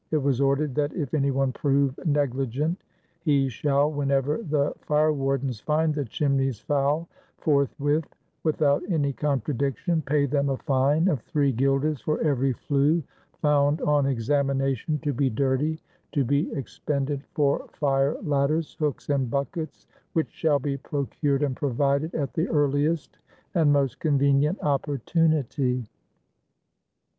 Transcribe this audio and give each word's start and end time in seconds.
It 0.09 0.17
was 0.17 0.41
ordered 0.41 0.73
that 0.73 0.93
"if 0.95 1.13
anyone 1.13 1.51
prove 1.53 1.93
negligent 2.07 2.83
he 3.19 3.49
shall, 3.49 3.91
whenever 3.91 4.39
the 4.39 4.73
Firewardens 4.81 5.61
find 5.61 5.93
the 5.93 6.05
chimneys 6.05 6.59
foul, 6.59 7.07
forthwith 7.37 8.05
without 8.43 8.81
any 8.89 9.13
contradiction, 9.13 10.01
pay 10.01 10.25
them 10.25 10.49
a 10.49 10.57
fine 10.57 11.07
of 11.07 11.21
three 11.21 11.51
guilders 11.51 12.01
for 12.01 12.19
every 12.21 12.51
flue 12.51 13.03
found 13.43 13.79
on 13.81 14.07
examination 14.07 14.97
to 15.03 15.13
be 15.13 15.29
dirty, 15.29 15.79
to 16.13 16.25
be 16.25 16.51
expended 16.51 17.23
for 17.35 17.67
fire 17.73 18.17
ladders, 18.23 18.73
hooks 18.79 19.07
and 19.09 19.29
buckets, 19.29 19.85
which 20.13 20.31
shall 20.31 20.57
be 20.57 20.77
procured 20.77 21.43
and 21.43 21.55
provided 21.55 22.15
at 22.15 22.33
the 22.33 22.49
earliest 22.49 23.19
and 23.53 23.71
most 23.71 23.99
convenient 23.99 24.59
opportunity." 24.63 25.85